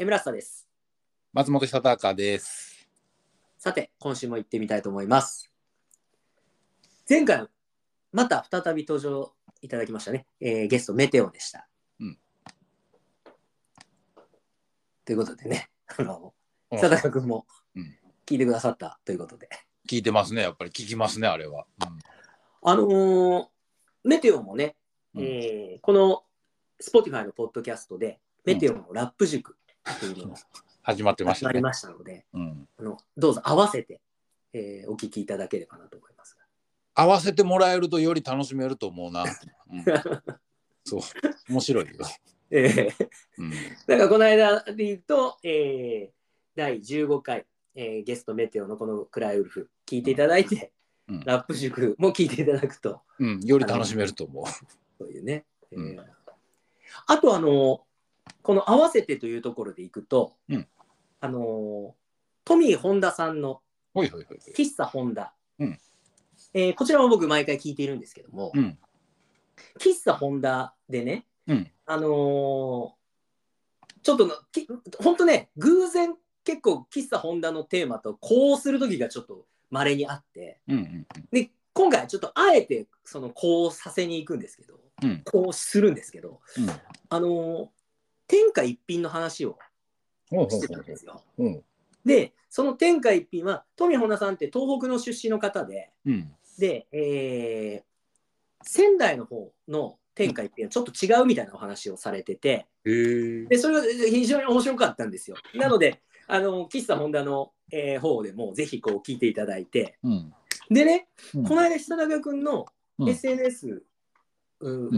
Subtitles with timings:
[0.00, 0.68] エムラスタです。
[1.32, 2.88] 松本久隆です。
[3.58, 5.52] さて、今週も行ってみたいと思います。
[7.10, 7.48] 前回、
[8.12, 10.26] また再び登場いただきましたね。
[10.40, 11.66] えーゲスト、メテオでした。
[11.98, 12.18] うん
[15.04, 15.68] ということでね、
[15.98, 16.32] あの、
[16.70, 17.44] うん久高君も
[17.74, 19.48] うん聞いてくださったということで。
[19.88, 21.66] 聞いてますね、やっぱり聞きますね、あれは。
[22.62, 23.46] あのー
[24.04, 24.76] メテオもね、
[25.16, 26.22] うんえーこの
[26.80, 29.56] Spotify のポッドキャストで、メテオのラップ塾
[30.00, 30.36] というのが
[30.82, 31.48] 始まってましたね。
[31.50, 34.00] 始まりましたので、うん、あのどうぞ合わせて、
[34.52, 36.36] えーお聞きいただければなと思います。
[36.94, 39.24] 合わせてもらえるとより楽しめると思うな。
[39.70, 39.84] うん、
[40.84, 41.00] そう、
[41.48, 41.92] 面白いよ。
[42.50, 43.56] えーうん、だ
[43.96, 46.18] からこの間で言うと、えー
[46.56, 50.72] 第15回、えーゲストメテオのこのクライウルフ聞いていただいて、
[51.08, 54.44] うんラップ塾も聞いていただくとうん、より楽しめると思う。
[54.98, 55.44] そういうね。
[55.70, 56.18] えーうん
[57.06, 57.82] あとあの
[58.42, 60.66] この合わせてというところでいくと、うん。
[61.20, 61.94] あの
[62.44, 63.60] トミー・ホンダさんの。
[63.94, 65.78] 喫茶ホンダ、うん。
[66.54, 68.78] えーこちらも僕毎回聞いているんですけども、うん、
[69.78, 72.98] 喫茶ホンダでね、うん、あのー
[74.02, 74.66] ちょっとのき
[75.02, 86.68] 本当ね偶然結構喫茶ホンダのテーマとこうする時がちょっと稀にあってうん、うん、で今回ちょっとあえてそのこうさせに行くんですけどうん、こうするんですけどうん。
[87.08, 87.68] あのー
[88.28, 89.58] 天下一品の話を
[90.30, 91.22] してたんですよ。
[91.38, 91.44] う。
[91.44, 91.64] うん、
[92.04, 97.88] でその天下一品は富本さんって東北の出身の方でうん、で、えー
[98.62, 102.66] 仙台の方の天下一品はちょっと違うみたいなお話をされてて。
[102.84, 105.36] でそれが非常に面白かったんですよ。
[105.54, 110.34] なので、あの喫茶ホンダの、えー方でもぜひこう聞いていただいて、うん、
[110.70, 112.66] でね、うんこの間、久高君の
[112.98, 113.82] うん SNS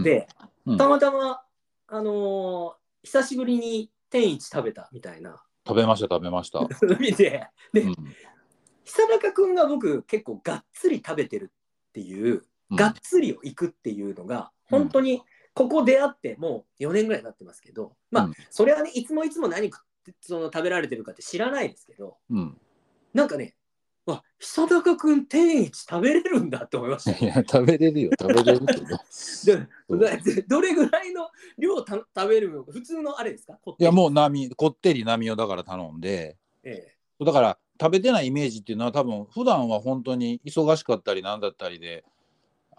[0.02, 0.26] で、
[0.66, 1.42] うんたまたま、
[1.88, 5.42] あのー久しぶりに天一食べたみたいな。
[5.66, 6.60] 食べました、食べました。
[6.98, 7.94] 見て、で、うん、
[8.84, 11.52] 久高君が僕結構がっつり食べてる
[11.90, 12.76] っていう、うん。
[12.76, 15.22] がっつりを行くっていうのが、本当に
[15.54, 18.34] ここ出会ってもう4年ぐらいになってますけど、まあ、うん。
[18.50, 19.70] それはね、いつもいつも何
[20.20, 22.60] その食べられてるかって知らないですけど、うん。
[23.12, 23.56] なんかね、
[24.10, 27.24] わ、久高君天一食べれるんだって思いました。
[27.24, 28.86] いや、食べれるよ、食べれるけど。
[30.48, 31.28] どれぐらいの
[31.58, 33.58] 量た食べるのか、普通のあれですか？
[33.78, 36.36] いや、もう波、こってり波をだから頼んで。
[36.62, 42.02] えだから食べてないイメージっていうのは多分普段は本当に忙しかったりなんだったりで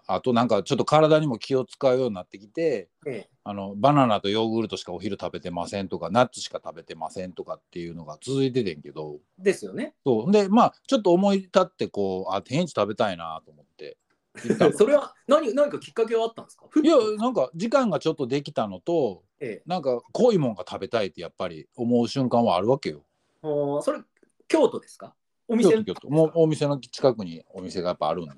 [0.08, 9.18] あとなんかちょっと体にも気を使うようになってきてええあのバナナとヨーグルトしかお昼食べてませんとかナッツしか食べてませんとかっていうのが続いててんけど。
[9.40, 9.94] えですよね。
[10.04, 10.32] そう。
[10.32, 13.96] でまあちょっと思い立ってこうあ天一食べたいなと思って
[14.76, 16.66] それは何何かきっかけはあったんですか？
[16.82, 19.62] いやなんか時間がちょっとできたのとええ。
[19.66, 23.02] なんか濃いもんが食べたいってやっぱり思う瞬間はあるわけよ。
[23.42, 23.98] それ、
[24.46, 25.14] 京都ですか？
[25.48, 28.32] お店京都お店の近くにお店がやっぱあるんで。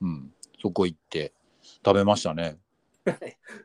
[0.00, 1.32] うん、そこ行って
[1.84, 2.58] 食べましたね。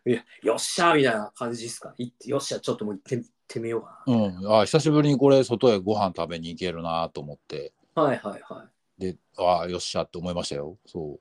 [0.05, 1.93] いや、よっしゃーみたいな感じですか？
[1.97, 7.73] 行ってよっしゃ、ちょっともう行って行ってみようかうん、あ久しぶりにこれ外へご飯食べに行けるなと思って。
[7.95, 8.03] な。
[8.03, 10.77] はいはいはであよっしゃって思いましたよ。
[10.85, 11.19] そ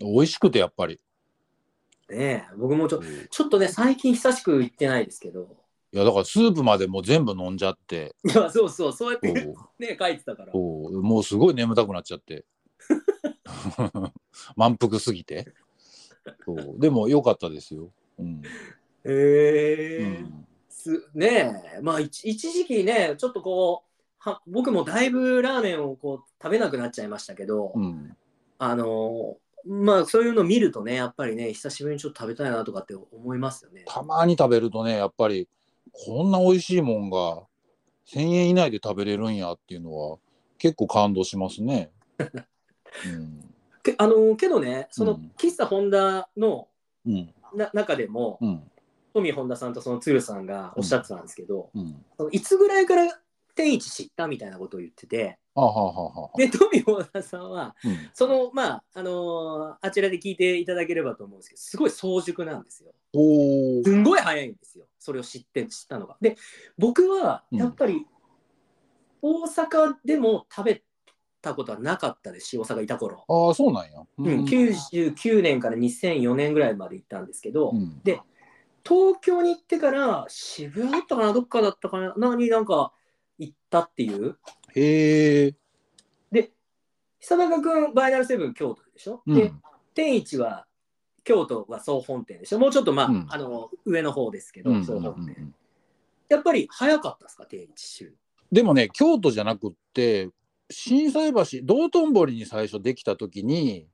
[0.00, 0.04] う。
[0.04, 1.00] 美味しくてやっぱり。
[2.10, 2.12] い。
[2.14, 5.56] ねえ、僕もちょそういちょっとね、最近久しく行ってないですけど、
[5.90, 8.14] やだからスープまでもう全部飲んじゃって。
[8.24, 9.54] いや、そうそう、そうやっそてう。
[9.78, 10.52] ね、書いてたから。
[10.52, 11.02] そう。
[11.02, 12.44] もうすごい眠たくなっちゃって。
[14.56, 15.52] 満腹すぎて
[16.44, 16.74] そう。
[16.78, 17.90] でも良かったですよ。
[18.18, 18.42] うん。
[19.04, 20.46] へえうん。
[20.68, 28.16] すねえ、まあ一一時期ね、ちょっとこう、は僕もだいぶラーメンをこう食べなくなっちゃいましたけど、うん。
[28.58, 33.84] あのまあそういうの見るとね、やっぱりね、久しぶりにちょっと食べたいなとかって思いますよね。
[33.86, 35.48] たまに食べるとねやっぱり
[35.92, 37.42] こんな美味しいもんが
[38.06, 40.18] 1,000円以内で食べれるんやっていうのは
[40.58, 41.90] 結構感動しますね。
[42.18, 43.54] うん
[43.92, 45.32] けあのけどね、そのうん。
[45.38, 46.68] 喫茶ホンダの
[47.06, 47.34] うん。
[47.54, 48.70] な中でも、うん。
[49.14, 52.04] トミー・ホンダさんとその鶴さんがおっしゃってたんですけど、うん。
[52.16, 53.20] そのいつぐらいから
[53.54, 55.38] 天一知ったみたいなことを言ってて、
[56.36, 58.10] で、トミー・ホンダさんは、うん。
[58.14, 62.92] その、まあ、あのーあちらで聞いていただければと思うんですけど、すごい早熟なんですよ。
[63.14, 64.86] おすんごい早いんですよ。
[64.98, 66.16] それを知って、知ったのが。
[66.20, 66.36] で、
[66.76, 68.06] 僕は、やっぱり、
[69.20, 70.82] 大阪でも食べ
[71.40, 73.24] たことはなかったですし、大阪いた頃。
[73.28, 74.02] ああそうなんや。
[74.18, 78.00] うん、99年から2004年ぐらいまで行ったんですけど、うん。
[78.02, 78.20] で
[78.84, 82.92] 東京に行ってから渋谷だったかなどっかだったかななになんか
[83.38, 84.38] 行ったっていう。
[84.74, 85.54] へえ。
[86.32, 86.52] で
[87.20, 89.34] 久高君バイナルセブン京都でしょ、うん。
[89.34, 89.52] で
[89.94, 90.66] 天一は
[91.24, 92.58] 京都は総本店でしょ？
[92.58, 93.26] もうちょっとまあ,、うん。
[93.28, 95.54] あの上の方ですけど、うん総本店、
[96.28, 98.16] やっぱり早かったですか、定位置知る
[98.50, 100.30] でもね京都じゃなくって
[100.70, 103.86] 心斎橋道頓堀に最初できた時に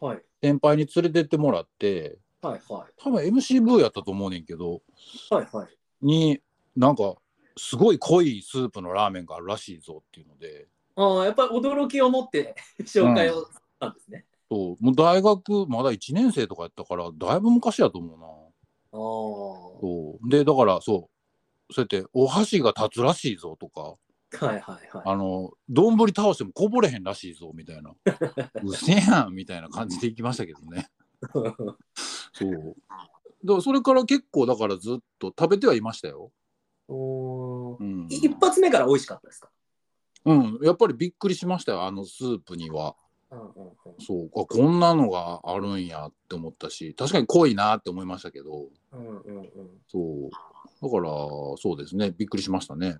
[0.00, 0.08] の。
[0.08, 0.22] はい。
[0.42, 4.80] 先輩に連れてってもらってはいは多分 MC ブーやったと思うねんけど
[5.30, 5.34] い。
[5.34, 5.68] はいはい。
[6.02, 6.40] に
[6.76, 7.16] なんか
[7.56, 10.66] すごい濃いスープのラーメンがあるらしいぞっていうので
[10.96, 13.48] ああ、やっぱり驚きを持って 紹介をし
[13.78, 14.24] たんですね。
[14.50, 18.26] そうもう大学まだ1年生とかやったからだいぶ昔やと思うな。
[18.26, 18.96] ああ。
[19.80, 21.10] そうでだからそ
[21.70, 23.94] うそうやってお箸が立つらしいぞとか
[24.38, 25.02] はいはいはい。
[25.04, 27.92] あの丼倒してもこぼれへんらしいぞみたいな。
[28.62, 30.88] うせやんみたいな感じで行きましたけどね。
[32.32, 32.76] そう。
[32.88, 36.30] だからそれから結構だからずっと食べてはいましたよ、
[36.88, 37.82] おー。
[37.82, 39.50] うん、一発目から美味しかったですか？
[40.26, 42.94] うん、やっぱりびっくりしましたよあのスープには。
[43.30, 43.72] うんうんうん。
[43.98, 44.26] そう。
[44.26, 48.68] あこんなのがあるんやって思ったし確かに濃いなって思いましたけど。
[48.92, 49.80] うんうんうん。
[49.88, 49.98] そ
[50.28, 50.30] う。
[50.82, 51.10] だから
[51.56, 52.10] そうですね。
[52.10, 52.98] びっくりしましたね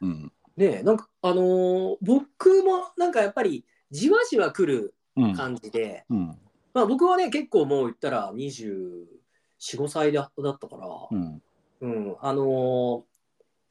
[0.00, 0.32] うん。
[0.56, 5.34] ねえなんかあのー僕もなんかやっぱりじわじわ来るうん。
[5.34, 6.38] 感じで、うん。
[6.72, 11.42] まあ僕はね結構もう言ったら245歳だだったから、うん。
[11.80, 13.02] うん、あのー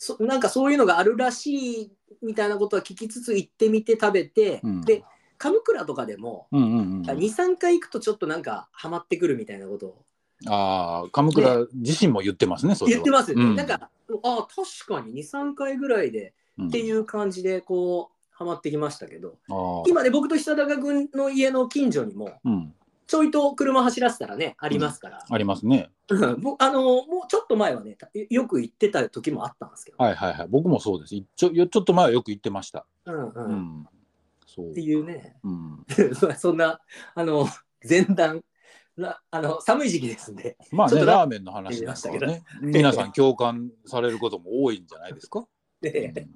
[0.01, 1.91] そなんかそういうのがあるらしい
[2.21, 4.81] みたいなことは聞きつつ行ってみて食べて、うん。
[4.81, 5.03] で
[5.37, 10.05] 鎌倉とかでも、うんうんうん23回行くとちょっとなんかハマってくるみたいなことを
[10.47, 12.95] ああ鎌倉自身も言ってますねそれは。
[12.95, 13.33] 言ってます。
[13.33, 13.55] うん。
[13.55, 13.89] なんか
[14.23, 19.37] あ確かに23回ぐらいでっていう感じでこうハマってきましたけど。
[19.87, 22.73] 今ね僕と久高君の家の近所にもうん。
[23.09, 25.89] ちょいと車走らせたらねありますから、ありますね。
[26.09, 30.47] うん僕あのもうちょっと前はねたよく行ってた時もあったんですけど、はいはいはい。
[30.47, 31.15] 僕もそうです。
[31.15, 32.85] いちょちょっと前はよく言ってました。
[33.05, 33.45] うんうん。
[33.45, 33.87] うん。
[34.45, 34.71] そう。
[34.71, 35.37] っていうね。
[35.43, 35.85] うん。
[36.37, 36.79] そんな
[37.15, 37.47] あの
[37.87, 38.43] 前段ら
[39.31, 40.57] あの寒い時期ですんで。
[40.71, 45.45] まあねラーメンの話なんかはね皆さん共感されることも多いんじゃないですか、
[45.81, 46.27] ね。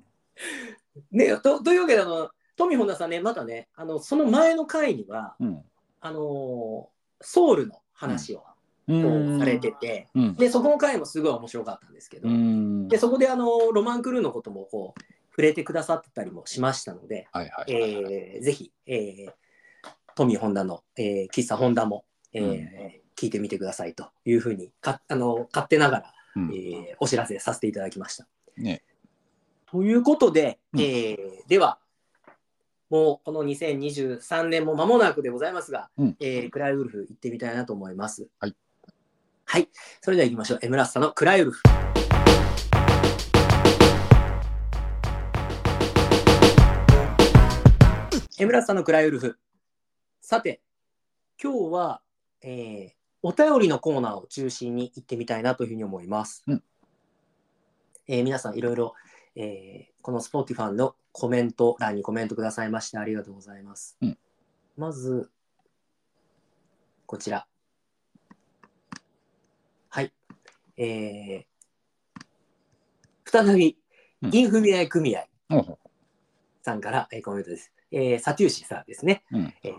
[1.11, 5.63] ねとというわけであの富本田さんねまたねあのその前の回にはうん。
[6.01, 6.89] あの
[7.21, 8.43] ソウルの話を
[8.87, 9.39] うん。
[9.39, 10.35] されてて、うん。
[10.35, 12.87] でそこの回もすごい面白かったんですけど、うん。
[12.89, 15.01] でそこであのロマンクルーのこともこう
[15.31, 19.33] 触れてくださってたりもしましたので、はいはい、えーぜひ、えー、
[20.15, 28.27] トミー・ホンダの、えー喫茶ホンダも、えーうん聞いてみてくださいというふうにかあの勝手ながら、うんえーお知らせさせていただきました。
[28.57, 28.81] ね
[29.71, 31.77] ということで、うんえーでは
[32.89, 38.27] もうこの2023年も間もなくでございますが、うんえークライウルフ行ってみたいなと思います。
[38.39, 38.55] はい。
[39.45, 39.69] はい。
[40.01, 40.59] それでは行きましょう。
[40.63, 41.61] エムラッサのクライウルフ。
[48.39, 49.37] エムラッサのクライウルフ。
[50.19, 50.61] さて、
[51.41, 52.01] 今日は、
[52.43, 56.43] えーお便りのコーナーを中心に行ってみたいなというふうに思います。
[56.45, 56.63] うん
[58.07, 58.95] えー皆さんいろいろ、
[59.37, 63.97] えーこの Spotify のコメント欄にコメントくださいましてありがとうございます。
[64.01, 64.17] うん
[64.75, 65.29] まず、
[67.05, 67.47] こちら。
[69.87, 70.11] はい。
[70.75, 71.45] えー
[73.25, 73.77] 再び、
[74.21, 75.25] うんインフミアイ組合
[76.61, 77.71] さんから、えーコメントです。
[77.89, 79.23] えーサテューシさんですね。
[79.31, 79.75] ううんえー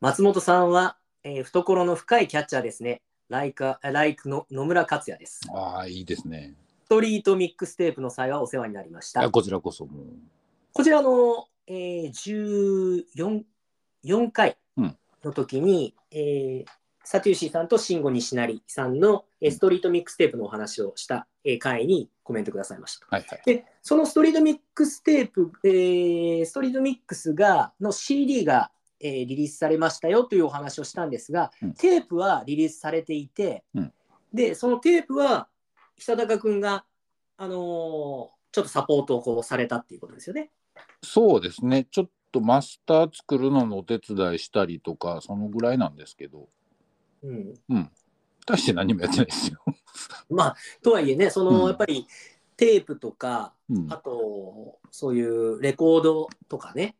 [0.00, 0.98] 松本さんは、
[1.28, 3.02] えー懐の深いキャッチャーですね。
[3.28, 5.40] ライカ、ライクの野村克也です。
[5.52, 9.22] ああいいですねストリートミックステープの際はお世話になりました。
[9.22, 10.04] あこちらこそもう
[10.72, 13.42] こちらの、えー、14
[14.04, 14.56] 4回
[15.24, 16.70] の時に、えー
[17.08, 23.06] サテューシーさんと慎吾西成さんの、えーストリートミックステープのお話をした、えー回にコメントくださいました。
[23.10, 31.74] はいはいで、そのストリートミックステープ、えーストリートミックスがの CD が、えーリリースされましたよというお話をしたんですが、うん。
[31.74, 33.92] テープはリリースされていて、うん。
[34.32, 35.48] で、そのテープは
[35.96, 36.84] 久高君が、
[37.36, 40.50] あのーちょっとサポートをこうされたっていうことですよね。
[41.02, 41.86] そうですね。
[41.90, 46.48] ちょっとマスター作るののお手伝いしたりとかそのぐらいなんですけど。
[47.22, 47.90] うん、うん。
[48.46, 49.60] 大して何もやってないですよ、
[50.30, 51.66] まあとはいえねその、うん。
[51.66, 52.06] やっぱり
[52.56, 53.92] テープとかうん。
[53.92, 56.96] あとそういうレコードとかね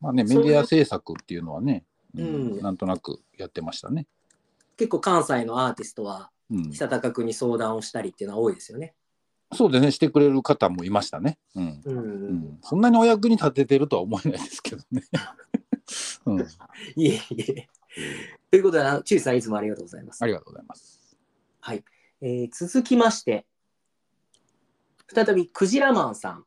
[0.00, 2.28] まあねメディア制作っていうのはね、うんう
[2.58, 2.60] ん。
[2.60, 4.06] なんとなくやってましたね、
[4.76, 8.94] 結構関西のアーティストはうん、久高君に相談をしたりっていうのは多いですよね。
[9.52, 11.80] そうでねしてくれる方もいましたね、うん。
[11.84, 11.98] うん。
[11.98, 15.02] うん、そんなにお役に立ててるとは思えないですけどね、
[16.26, 17.68] うん、いえいえ。
[18.50, 20.22] ということで、チューさんいつもありがとうございます。
[20.22, 20.26] あ。
[20.26, 21.16] りがとうございます。
[21.60, 21.84] はい。
[22.20, 23.46] えー続きまして、
[25.12, 26.44] 再びクジラマンさん。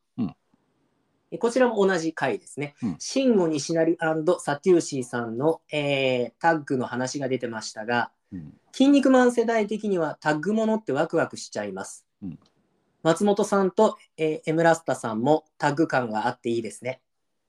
[1.38, 2.96] こちらも同じ回ですねうん。
[2.98, 3.96] シンゴ西成
[4.38, 12.06] サテューシーさんの、えータッグの話が出てましたが、うん筋肉マン世代的にはタッグものってワクワクしちゃいます。
[12.22, 12.38] うん
[13.02, 17.02] 松本さんと、えー、エムラスタさんもタッグ感があっていいですね。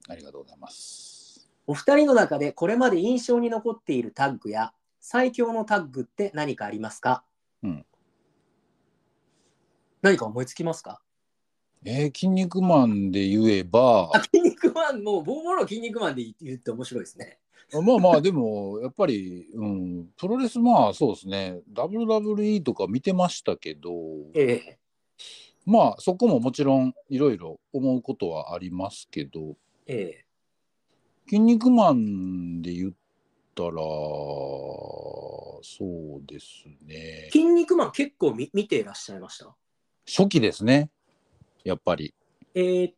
[0.06, 1.48] ありがとうございます。
[1.66, 7.24] お二人の中でこれまで印象に残っているタッグや最強のタッグって何かありますか？
[7.62, 7.86] うん。
[10.02, 11.00] 何か思いつきますか？
[11.84, 17.38] えー、筋肉マンで言えばあ、筋肉マン、もうボーボロ筋肉マンで言って面白いですね。
[17.72, 21.60] まあまあでもやっぱり、うん、プロレスまあそうですね。
[21.72, 23.90] WWE とか見てましたけど
[24.34, 24.78] ええ。
[25.64, 29.56] まあそこももちろんいろいろ思うことはありますけど
[29.88, 30.24] ええ
[31.28, 32.92] 「筋肉マン」で言っ
[33.56, 35.60] たらそ
[36.22, 36.46] うです
[36.84, 37.28] ね。
[37.32, 39.52] 筋肉マン結構見見ていらっしゃいました？
[40.06, 40.88] 初期ですね
[41.66, 42.14] やっぱり。
[42.54, 42.92] えー、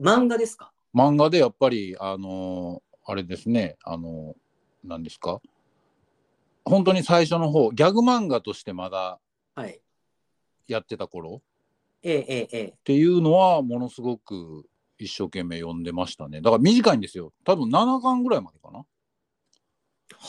[0.00, 0.72] 漫画ですか？
[0.94, 3.76] 漫画でやっぱりあのあれですね。
[3.82, 4.36] あの
[4.84, 5.40] 何ですか？
[6.64, 9.18] 本当に最初の方ギャグ漫画としてまだ
[9.56, 9.80] はい。
[10.68, 11.42] やってた頃
[12.04, 12.64] ええええええ。
[12.68, 14.64] っていうのはものすごく
[14.98, 16.40] 一生懸命読んでましたね。
[16.40, 17.32] だから短いんですよ。
[17.44, 18.78] 多分7巻ぐらいまでかな。
[18.78, 18.86] は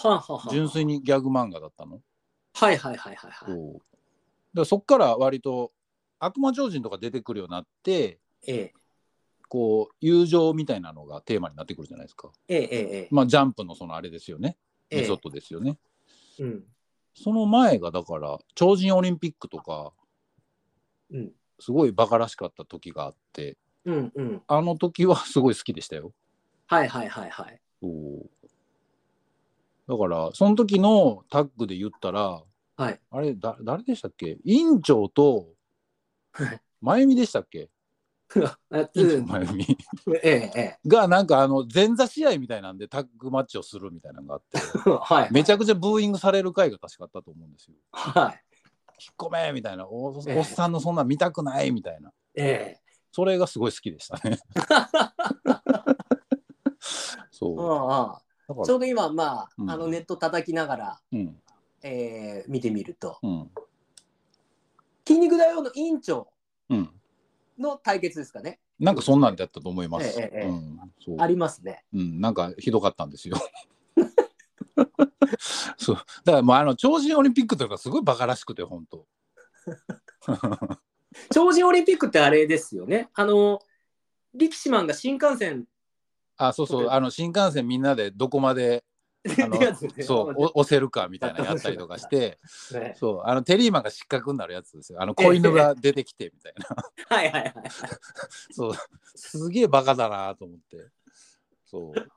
[0.05, 2.01] あ、はあはあ、純粋にギャグ漫画だったの。
[2.55, 3.53] はいはいはいはいはい。
[3.53, 3.79] だか
[4.55, 5.71] らそっから割と
[6.25, 8.73] 悪魔超人とか出てくるようになってええ。
[9.49, 12.31] こう友情みたいなのがテーマになってくるじゃないですか。
[12.47, 14.57] えええまあジャンプのそのあれですよね。
[14.89, 15.01] ええ。
[15.01, 15.77] メソッドですよね、
[16.39, 16.63] うん。
[17.13, 19.93] その前がだから超人オリンピックとか
[21.11, 21.31] うん。
[21.59, 24.41] すごいバカらしかった時があってうんうん。
[24.47, 26.13] あの時はすごい好きでしたよ。
[26.65, 27.61] はいはいはいはい。
[27.81, 28.29] そう。
[29.87, 32.41] だからその時のタッグで言ったら
[32.75, 32.99] はい。
[33.11, 34.39] あれだ誰でしたっけ？
[34.45, 35.47] 院長とはい
[36.81, 37.69] 真由美でしたっけ？
[38.33, 38.83] 真由
[39.53, 39.77] 美
[40.23, 44.57] えええがなんかあの前座試合みたいなんでタッグマッチをするみたいなのがあって。
[44.57, 44.61] え
[44.99, 45.31] はい。
[45.31, 47.75] めちゃくちゃブーイングされる回が確かあったと思うんですよ。
[47.91, 48.41] はい。
[48.99, 49.87] 引っ込めみたいな。
[49.87, 50.39] おええ。
[50.39, 52.11] おっさんのそんなん見たくないみたいな。
[52.35, 52.81] ええ。
[53.11, 54.39] それがすごい好きでしたね。
[57.29, 57.51] そう。
[57.55, 57.67] うんうん。
[57.67, 58.23] だか
[58.61, 59.69] らちょうど今、まあ、うん。
[59.69, 61.39] あのネット叩きながら、うん。
[61.83, 63.51] えー見てみると、うん
[65.07, 66.27] 筋肉大王の委員長
[66.69, 66.89] うん
[67.59, 68.59] の対決ですかね。
[68.79, 70.19] なんかそんなんだったと思います。
[70.19, 71.85] ええええうんそうありますね。
[71.93, 73.37] うん、なんかひどかったんですよ。
[75.77, 75.95] そう
[76.25, 79.05] だからもうあの超人オリンピックとかすごいバカらしくて本当。
[81.31, 83.09] 超人オリンピックってあれですよね。
[83.13, 83.59] あの、
[84.33, 85.67] 力士マンが新幹線
[86.37, 88.83] あそうそうあの新幹線みんなでどこまで
[90.03, 92.39] そうお押せるかみたいなのやったりとかして
[92.73, 92.95] ね。
[92.97, 95.01] そうあのテリーマンが失格になるやつですよ。
[95.01, 96.67] あの子犬が出てきてみたいな。
[97.15, 97.53] はいはいはい。
[98.51, 98.73] そう。
[99.15, 100.89] すげえバカだなと思って。
[101.65, 102.11] そう。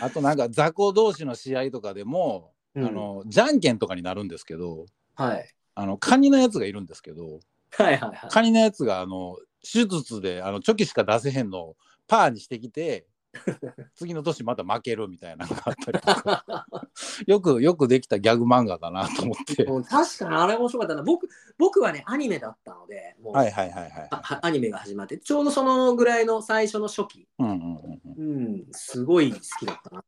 [0.00, 2.86] あとなんか雑魚同士の試合とかでも、うん。
[2.86, 5.54] あのじゃんけんとかになるんですけどはい。
[5.74, 7.40] あのカニのやつがいるんですけど
[7.70, 8.30] はいはいはい。
[8.30, 11.76] カニのやつがあの手術であのチョキしか出せへんのを
[12.06, 13.06] パーにしてきて
[13.94, 16.66] 次の年また負けるみたいなのがあったりとか。
[17.26, 19.64] よくよくできたギャグ漫画だなと思って。
[19.64, 21.02] 確かにあれ面白かったな。
[21.02, 24.08] 僕僕はね、アニメだったので、もう、はいはいはいはい
[24.42, 28.36] アニメが始まって、ちょうどそのぐらいの最初の初期、うんうんうんうん。
[28.36, 30.04] うん、すごい好きだったな。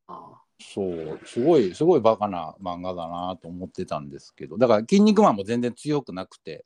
[0.61, 1.21] そう。
[1.25, 4.59] すごいすごいバカな漫画だなと思ってたんですけど。
[4.59, 6.65] だから「筋肉マン」も全然強くなくて。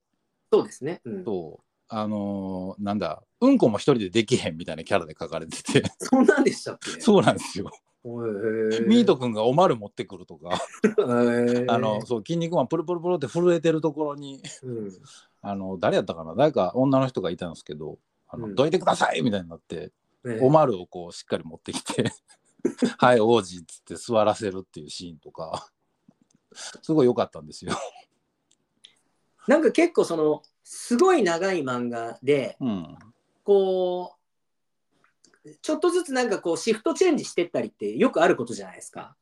[0.53, 1.01] そうですね。
[1.05, 5.83] うん、そうあのーなんだうんこも一人でできへんみたいなキャラで書かれてて。
[5.99, 6.91] そんなんでしたっけ？
[7.01, 7.71] そうなんですよ。
[8.87, 10.61] ミート君がおまる持ってくるとか。
[11.69, 14.41] あのそう筋肉マンプルプルプルって震えてるところに。
[14.63, 14.93] うん、
[15.43, 16.35] あの誰やったかな？
[16.35, 18.55] 誰か女の人がいたんですけど「あのうん。
[18.55, 19.93] どいてください!」みたいになって、
[20.25, 20.39] ね。
[20.41, 22.13] おまるをこうしっかり持ってきて
[22.99, 25.69] 「はい王子」っつって座らせるっていうシーンとか。
[26.83, 27.73] すごい良かったんですよ。
[29.47, 32.97] なんか結構そのすごい長い漫画でうん、
[33.45, 34.17] こ
[35.45, 39.15] うちょっとずつなんかこうシフトチェンジしてったりってよくあることじゃないですか。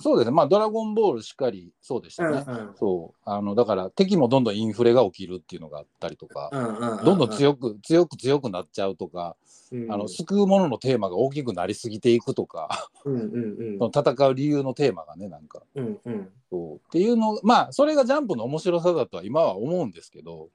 [0.00, 0.34] そうですね。
[0.34, 2.44] まあ「ドラゴンボール」しっかりそうでしたね。
[2.44, 2.74] うんうん。
[2.76, 3.20] そう。
[3.24, 9.36] あのだから敵もどんどんインフレが起きるっていうのがあったりとか、うんうんうどんどん強く強く強くなっちゃうとか、
[9.70, 9.92] うん。
[9.92, 15.62] あの救うもののテーマが大きくなりすぎていくとかうんうんその戦う理由のテーマがねなんか。
[15.76, 16.12] うんうん。
[16.12, 16.76] うんそう。
[16.76, 20.48] っていうのまあそれがジャンプの面白さだとは今は思うんですけど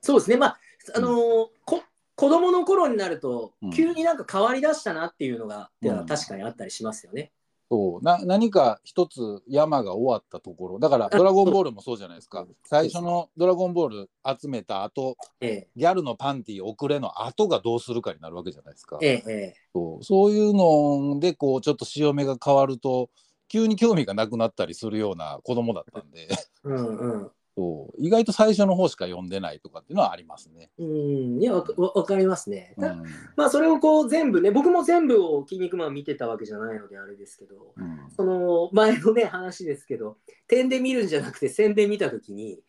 [0.00, 0.36] そうですね。
[0.36, 0.58] まあ
[0.94, 1.82] あのーこ
[2.14, 3.70] 子供の頃になるとうん。
[3.70, 6.06] 急になんか変わりだしたなっていうのが、うん。
[6.06, 7.30] 確かにあったりしますよね。
[7.70, 8.04] そう。
[8.04, 10.78] な何か一つ山が終わったところ。
[10.78, 12.46] だから「ドラゴンボール」もそうじゃないですか。
[12.64, 18.98] 最初の「ドラゴンボール」集めた後えギャルのパンティ遅れの後がどうするかになるわけじゃないですか。
[19.02, 19.54] ええええ。
[19.72, 20.04] そう。
[20.04, 23.10] そういうのでこうちょっと潮目が変わると
[23.48, 26.28] 急に興味がなくなったりするような子供だったんで。
[26.64, 30.70] うんうんそう意外と最初の方しか読んでないとかっていうのはありますね。
[30.78, 32.76] うん、いや、わかりますね。
[32.78, 33.02] たうん
[33.34, 42.60] まあ、それをこう全部ね、僕も全部を筋肉マン見てたわけじゃないのであれですけど、うんその前のね、話ですけど、点で見るんじゃなくて線で見たときに、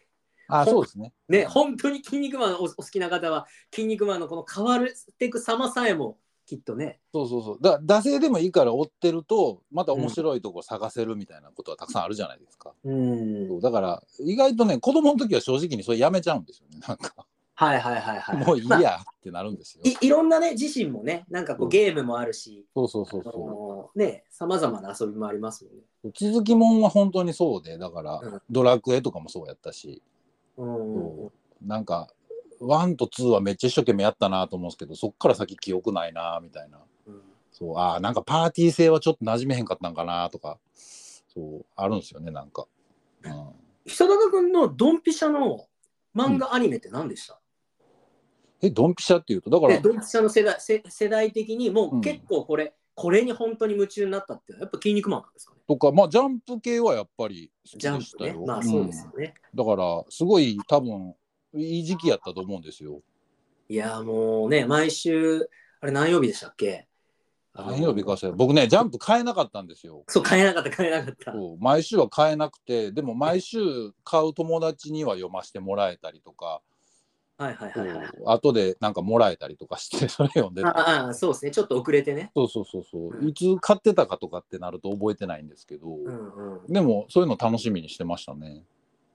[0.47, 1.13] あそうですね。
[1.27, 4.87] ね、本当に筋肉マンおお好きな方は、筋肉マンのこの変わっ
[5.19, 6.17] ていく様さえも、
[6.49, 7.57] きっとね、そうそうそう。
[7.61, 12.73] だから、惰性でもいいから追ってると、また面白いとこ探せるみたいなことはたくさんあるじゃないですか。
[12.83, 16.79] うんそうだから、意外とね、子供の時は正直にそれやめちゃうんですよね。
[16.87, 17.13] なんか、
[17.53, 18.37] はいはいはいはい。
[18.43, 19.83] もういいまあやってなるんですよ。
[19.85, 25.83] いいろんなね、自身もね、なんかこううんゲームもあるし、そうそうそうあそのね、さまざまな遊びもありますもんね。
[26.05, 26.11] う。
[26.15, 30.01] 続きもんは本当にそうで、だから、うんドラクエとかもそうやったし、
[30.57, 32.07] うんなんか、
[32.59, 36.79] ワンとツーはめっちゃ一生懸命やったなと思うんですけど、そっから先記憶ないなみたいな。
[37.07, 42.67] うんそう、ああ、なんかパーティー性はちょっと馴染めへんかったんかなとか、そう、あるんですよね、なんか。
[43.23, 43.33] うん
[43.85, 45.65] 久高君のドンピシャの
[46.15, 47.39] 漫画アニメって何でした、
[48.61, 55.61] え、ドンピシャっていうと、だからで、ドンピシャの世代世世代的にもううん結構これ、これに本当に夢中になったってやっぱキン肉マンなんですかね？
[55.67, 58.45] とか、まあ、ジャンプ系はやっぱり好きジャンプねでしたよ。。
[58.45, 59.33] まあそうですよね。
[59.53, 61.15] うんだから、すごい多分、
[61.53, 63.01] いい時期やったと思うんですよ。
[63.67, 65.49] いやもうね、毎週、
[65.81, 66.87] あれ何曜日でしたっけ？
[67.53, 68.31] 何曜日かしら。
[68.31, 70.03] 僕ね、ジャンプ買えなかったんですよ。
[70.07, 71.31] そう、買えなかった、買えなかった。
[71.33, 73.59] そう毎週は買えなくて、でも毎週
[74.03, 76.61] 買う友達には読ませてもらえたりとか、
[77.37, 78.07] はいはいはいはい。
[78.25, 80.69] 後でなんかもらえたりとかして、 それ読んでた。
[80.69, 81.51] ああ、そうですね。
[81.51, 82.31] ちょっと遅れてね。
[82.35, 86.67] そうそうそうそう、うんいつ買ってたかとかってなると覚えてないんですけど、うんうん。
[86.67, 88.63] でもそういうの楽しみにしてましたね。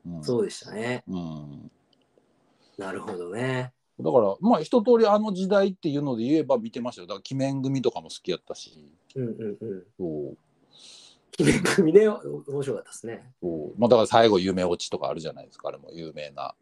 [0.06, 1.04] うん、そうでしたね。
[1.06, 1.70] うん、
[2.78, 3.72] なるほどね。
[4.00, 7.06] だからまあ一通りあの時代っていうので言えば見てましたよ。
[7.06, 8.92] だから鬼面組とかも好きやったし。
[9.14, 9.84] うんうんうん。
[9.98, 10.36] そう。
[11.36, 13.32] 決め組ね、お面白かったですね。
[13.42, 15.68] そう、まあ、だから最後夢落ちとかあるじゃないですか。
[15.68, 16.54] あれも有名な、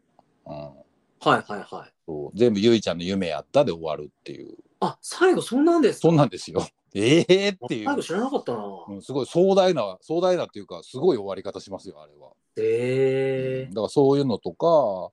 [0.47, 1.93] うん、はいはいはい。
[2.07, 2.37] そう。
[2.37, 4.55] 全部ゆいちゃんの夢やったで終わるっていう。
[4.79, 6.07] あ、最後そんなんですか？
[6.07, 6.65] そんなんですよ。
[6.95, 8.63] え えー、っていう、最後知らなかったな。
[8.89, 12.31] うん、すごい壮大な壮大なっていうかすごい終わり方しますよあれは。
[12.57, 15.11] へえだからそういうのとか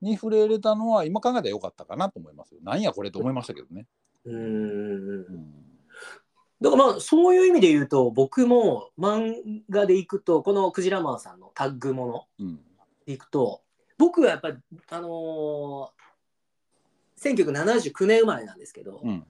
[0.00, 2.60] に触れれたのは今考えたらよかったかなと思いますよ。
[2.62, 3.86] なんやこれと思いましたけどね。
[4.24, 5.26] う
[6.60, 9.34] だからまあそういう意味で言うと僕も漫
[9.68, 12.60] 画でいくとこのクジラマンさんのタッグものうん、
[13.06, 13.62] でいくと
[13.98, 14.56] 僕はやっぱり
[14.90, 19.24] あのー、1979年生まれなんですけど、うん。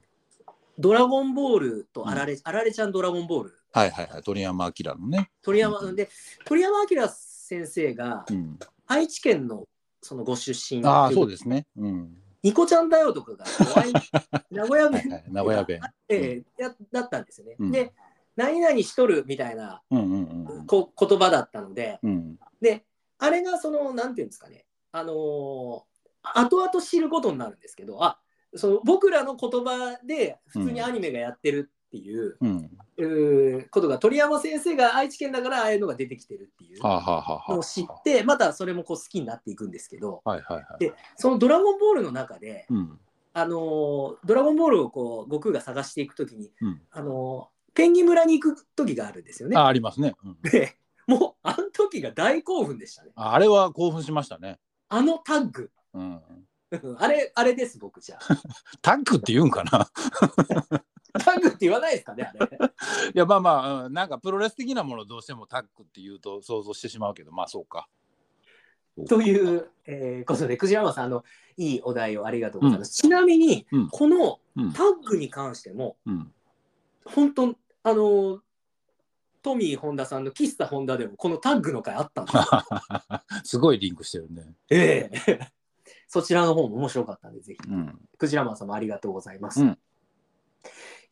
[0.78, 4.22] ドラゴンボールとあられ、あられちゃんドラゴンボールはいはいはい。
[4.22, 5.30] 鳥山明のね。
[5.42, 6.10] 鳥山、うんで
[6.44, 9.66] 鳥山明先生がうん、愛知県の
[10.02, 11.66] そのご出身ああ、そうでですね。
[11.76, 12.16] うん。
[12.42, 13.44] ニコちゃんだよとかが
[14.50, 15.80] 名古屋弁名古屋弁。
[16.08, 17.56] ええやだったんですよね。
[17.58, 17.92] うんで
[18.36, 22.38] 何々しとるみたいなうんうんうんこ言葉だったのでうん。
[22.60, 22.84] で
[23.18, 25.82] あれがそのなんていうんですかねあのー
[26.34, 28.18] 後々知ることになるんですけどあ
[28.56, 32.46] その僕らの言葉で普通にアニメがやってるっていう,、う
[33.58, 33.68] ん。
[33.70, 40.78] ことが鳥山先生が愛知県だからああいうのが出てきてるっていうのを知ってまたそれもこう好きになっていくんですけどあ、はいはいはい。
[40.78, 42.98] でその「ドラゴンボール」の中で、うん。
[43.32, 49.56] あのードラゴンボールをこう悟空が探していくときに、うんあのーペンギン村に行く時があるんですよね。
[49.58, 50.14] あありますね。
[50.24, 50.74] うん、で
[51.06, 53.12] もうあの時が大興奮でしたね。
[53.16, 54.58] ああれは興奮しましたね。
[54.88, 55.70] あのタッグ。
[55.92, 56.20] うん。
[56.98, 58.36] あれ、あれです、僕じゃあ。
[58.82, 59.88] タッグって言うんかな
[61.18, 62.58] タッグって言わないですかね、あれ。
[63.14, 67.88] いやまあまあ、うん、なんかプロレス的なものどうしてもタッグって言うと想像してしまうけどまあそうか。
[69.08, 71.24] という、えーことで、クジラマさん、あの、
[71.58, 72.94] いいお題をありがとうございます。
[72.94, 76.32] ちなみに、うんこのうんタッグに関しても、うん、
[77.04, 78.40] 本当あの、
[79.42, 82.44] トミー・ホンダさんの喫茶ホンダでも、このタッグの回あったんですよ。
[83.44, 84.54] すごいリンクしてるね。
[84.70, 85.40] ええ
[86.08, 87.68] そちらの方も面白かったんで、ぜひ。
[87.68, 88.00] うん。
[88.16, 89.62] クジラマンさんもありがとうございます。
[89.62, 89.78] うん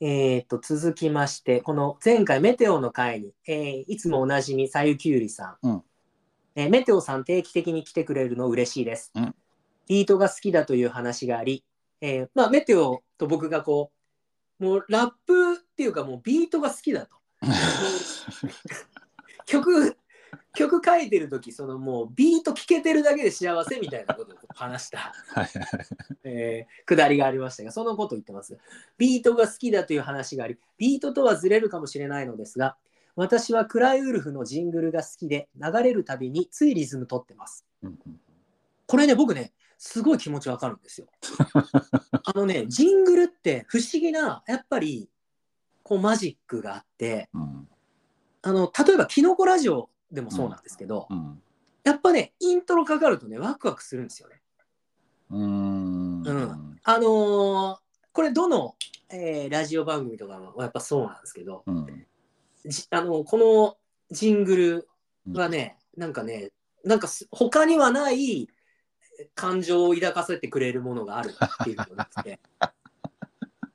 [0.01, 5.83] えー、と続きまして、この前回メテオの回に、えーいつもおなじみさゆきゅうりさん、うん
[6.57, 9.13] えーメテオさん定期的に来てくれるの嬉しいです。
[9.15, 9.35] うん
[9.87, 11.65] ビートが好きだという話があり、
[12.01, 13.93] えーまあ、メテオと僕がこ
[14.61, 17.17] う、もうラップっていうかもうビートが好きだと。
[19.47, 19.97] 曲
[20.55, 25.51] 曲書いてる時そのもうビート聴けてるだけで幸せみたいなことを話したはいはい
[26.25, 28.57] えー、くだりがありましたが、そのことを言ってます。
[28.97, 32.77] ビートが好きだという話があり、ビートとはずれるかもしれないのですが、
[33.17, 37.65] 私はクライウルフのジングルが好きで、流れるたびについリズム取ってます。
[37.83, 38.21] うんうん
[38.87, 41.07] これね、僕ね、すごい気持ちわかるんですよ。
[42.23, 45.09] あのね、ジングルって不思議な、やっぱり、
[45.83, 47.69] こうマジックがあって、うん
[48.43, 51.43] あの例えば、キノコラジオでもそうなんですけど、うん
[51.85, 54.41] やっぱね、イントロかかるとね、ワクワクするんですよね。
[55.31, 56.23] うーん。
[56.23, 57.77] うんあのー
[58.13, 58.77] これどの、
[59.11, 62.07] えーラジオ番組とかもやっぱそうなんですけど、うん。
[62.65, 63.77] じあのこの
[64.11, 64.89] ジングル
[65.35, 66.53] はね、なんかね、
[66.85, 68.49] なんかす他にはない
[69.35, 72.41] 感情を抱かせてくれるものがあるっていうのがあって、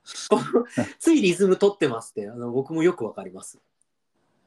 [1.00, 3.60] ついリズム取ってますってあの僕もよくわかります。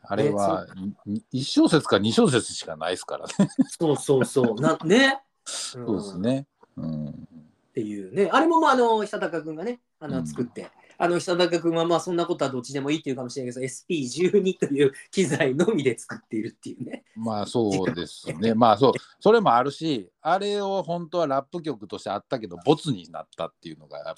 [0.04, 0.66] あれは、
[1.06, 3.32] い一小節か二小節しかないですからね。
[3.68, 4.60] そうそうそう。
[4.60, 5.22] なね。
[5.44, 6.46] そうですね。
[6.76, 7.08] うん。
[7.08, 17.04] っていうね、あれもまああの久高君がね、あうんの作って、あの久高君はまあそんなことはどっちでもいいっていうかもしれないけど、SP12 という機材のみで作っているっていうね。
[17.16, 18.54] まあそうですね。
[18.54, 24.14] まあそう、それもあるし、あれを本当はラップ曲としてあったけど、ボツになったっていうのが、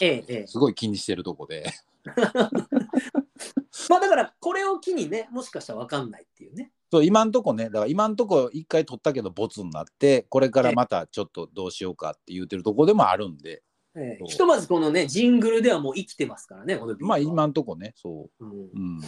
[0.47, 1.73] すごい気にしてるとこで。
[3.89, 6.73] まあだからこれを機にね、もしかしたら分かんないっていうね。
[6.91, 13.63] そう今んとこね、だから今んとこ一回撮ったけどボツになって、これからまたちょっとどうしようかって言ってるとこでもあるんで、
[13.97, 14.25] ええ。
[14.27, 18.45] ひとまずこのね、ジングルではもう生きてますからね、このまあ今んとこね、そう。
[18.45, 18.53] うん。
[18.53, 18.55] う
[18.99, 19.01] ん、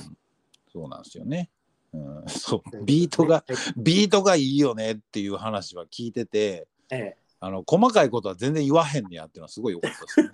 [0.72, 1.50] そうなんですよね。
[1.92, 2.84] うん、そう。
[2.84, 3.44] ビートが、
[3.76, 10.30] ビートがいいよねっていう話は聞いててええあの細かいことは全然言わへんねやっていうのはすごい良かったです、ね、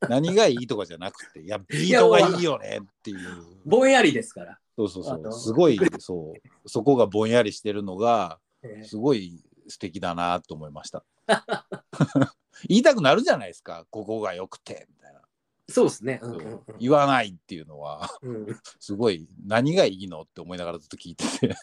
[0.08, 3.18] 何がいいとかじゃなくていやビートがいいよねっていう。
[3.64, 4.58] ぼんやりですから。
[4.76, 5.32] そうそうそう。
[5.32, 6.68] すごいそう。
[6.68, 8.84] そこがぼんやりしてるのがええ。
[8.84, 11.04] すごい素敵だなと思いました。
[12.68, 13.86] 言いたくなるじゃないですか。
[13.90, 15.20] ここが良くてみたいな、
[15.68, 16.20] そうですね。
[16.22, 16.78] うんそううん。
[16.78, 18.08] 言わないっていうのは。
[18.78, 21.46] すごい何がいいのって思いながらずっと聞いてて。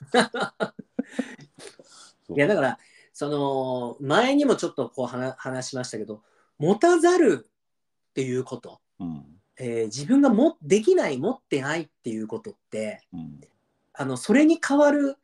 [2.35, 2.79] いやだから
[3.13, 6.23] その前にもちょっとこう話話しましたけど
[6.57, 9.25] 持たざるっていうこと、うん。
[9.57, 13.39] えー自分がもできない持ってないっていうことってうん。
[13.93, 15.17] あのそれに変わる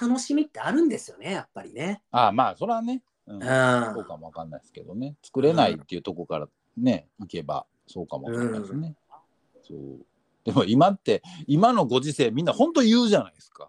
[0.00, 2.02] 楽しみってあるんですよねやっぱりね。
[2.12, 3.94] ああまあそれはね、うん、うん。
[3.94, 5.16] そうかもわかんないですけどね。
[5.22, 8.94] 作れないっていうとこからね行けばそうかもわかんないですね、
[9.66, 10.06] そう。
[10.44, 13.68] でも今って今のご時世みんな本当言うじゃないですか。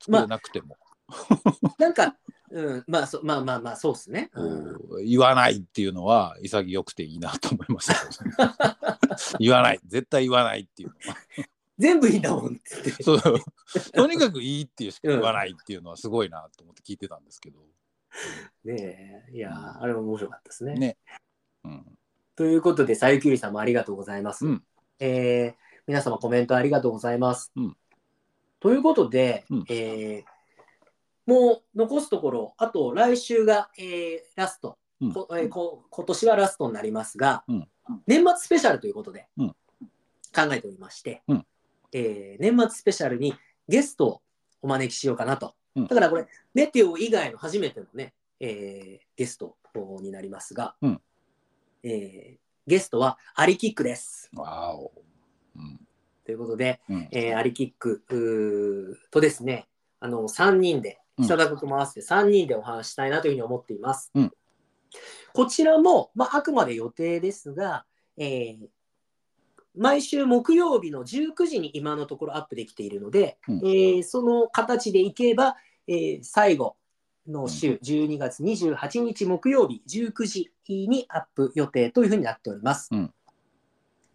[0.00, 0.76] 作れなくても、
[1.78, 2.16] なんか、
[2.50, 4.30] うん、まあそまあまあまあそうですね。
[4.34, 5.04] うん。
[5.06, 9.80] 言わないっていうのは潔くていいなと思いました 言わない。
[9.86, 11.16] 絶対言わないっていうのは。
[11.78, 13.02] 全部いいんだもんっつって。
[13.02, 13.22] そう。
[13.92, 17.60] とにかくいいっていうしか言わないっていうのはすごいなと思って聞いてたんですけど、
[18.64, 19.36] ねえ。
[19.36, 20.74] いやーあれも面白かったですね。
[20.74, 20.96] ね。
[21.64, 21.98] うん、
[22.34, 24.46] ということで、さゆきゅうりさんもありがとうございます。
[24.46, 24.64] うん。
[24.98, 27.50] えー皆様コメントありがとうございます。
[27.56, 27.76] うん。
[28.60, 29.64] ということで、うん。
[29.70, 30.37] えー
[31.28, 35.12] もう残すところ、あと来週が、えーラスト、うん。
[35.12, 37.68] こえーこ、今年はラストになりますが、うん。
[38.06, 39.48] 年末スペシャルということで、うん。
[39.48, 39.54] 考
[40.52, 41.46] えておりまして、うん。
[41.92, 43.34] えー年末スペシャルに
[43.68, 44.22] ゲストを
[44.62, 45.54] お招きしようかなと。
[45.76, 45.86] うん。
[45.86, 49.58] だからこれ、メテオ以外の初めてのね、えーゲスト
[50.00, 51.00] になりますが、うん。
[51.82, 54.30] えーゲストはアリキックです。
[54.34, 54.92] わお、
[55.56, 55.78] うん。
[56.24, 57.08] ということで、うん。
[57.10, 58.02] えーアリキック
[59.10, 59.68] とですね、
[60.00, 61.24] あの3人で、うん。
[61.24, 64.10] 久田君も合わせて3人でお話ししたいなというふうに思っています。
[64.14, 64.32] うん。
[65.32, 67.84] こちらも、まあ、あくまで予定ですが、
[68.16, 68.68] えー
[69.76, 73.56] 毎週木曜日の19時に今のところアップできているので、うん。
[73.58, 76.76] えーその形でいけば、えー最後
[77.28, 82.88] の週、12月28日木曜日19時にアップ予定というふうになっております。
[82.90, 83.14] うん。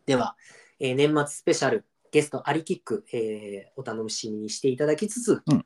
[0.05, 0.35] では、
[0.81, 5.65] えー年末スペシャルゲストアリキック、えーお楽しみにしていただきつつ、うん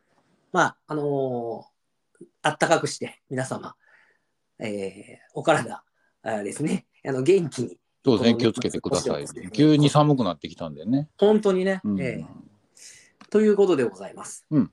[0.57, 3.75] まああのーあったかくして皆様、
[4.59, 4.91] えー
[5.35, 5.83] お体
[6.23, 9.25] あですねあの元気にそうですね、気をつけてください。
[9.51, 11.09] 急に寒くなってきたんでね。
[11.19, 14.47] 本当にね、うんえーということでございます。
[14.49, 14.71] うん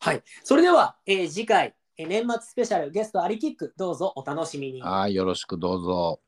[0.00, 4.82] はい、それでは、えー次回、えー年末スペシャルゲストアリキックどうぞお楽しみに。
[4.82, 6.20] はい、よろしくどうぞ。